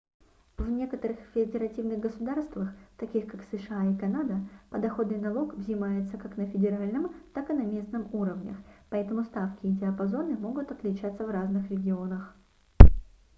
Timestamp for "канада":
3.95-4.41